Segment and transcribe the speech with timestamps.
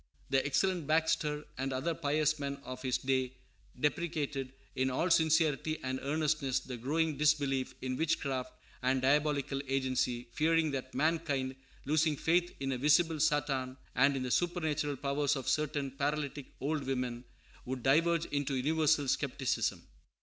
[0.31, 3.37] The excellent Baxter and other pious men of his day
[3.79, 8.51] deprecated in all sincerity and earnestness the growing disbelief in witchcraft
[8.81, 14.31] and diabolical agency, fearing that mankind, losing faith in a visible Satan and in the
[14.31, 17.23] supernatural powers of certain paralytic old women,
[17.65, 19.83] would diverge into universal skepticism.